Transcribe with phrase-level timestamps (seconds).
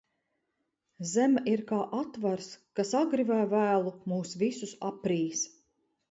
[1.09, 2.47] Zeme ir kā atvars,
[2.79, 5.45] kas agri vai vēlu mūs visus aprīs.